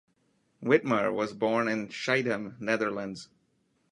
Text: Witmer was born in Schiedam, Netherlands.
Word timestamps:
Witmer 0.63 1.13
was 1.13 1.31
born 1.31 1.67
in 1.67 1.87
Schiedam, 1.89 2.57
Netherlands. 2.59 3.29